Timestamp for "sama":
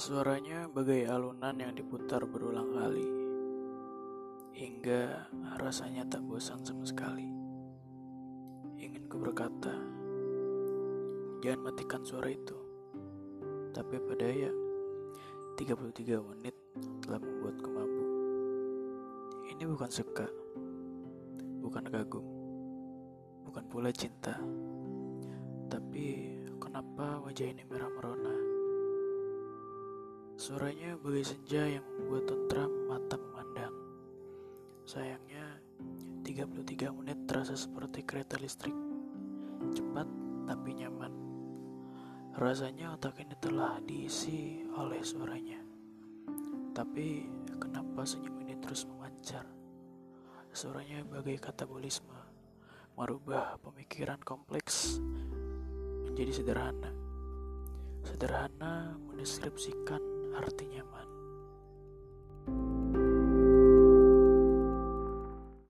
6.64-6.88